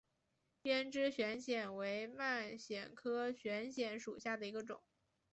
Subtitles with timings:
[0.63, 4.81] 鞭枝悬藓为蔓藓科悬藓属下的一个种。